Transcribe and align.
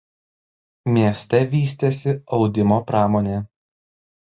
Mieste 0.95 1.41
vystėsi 1.51 2.15
audimo 2.39 2.81
pramonė. 2.91 3.39